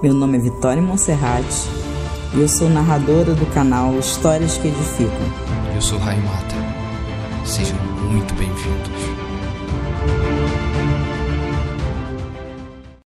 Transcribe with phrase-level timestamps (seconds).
[0.00, 1.44] Meu nome é Vitória Monserrat
[2.32, 5.10] e eu sou narradora do canal Histórias que Edificam.
[5.74, 6.54] Eu sou Raimata.
[7.44, 7.74] Seja
[8.08, 8.87] muito bem-vindo.